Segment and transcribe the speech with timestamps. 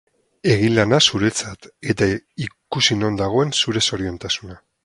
[0.53, 2.09] Egin lana zuretzat eta
[2.47, 4.63] ikusi non dagoen zure zoriontasuna.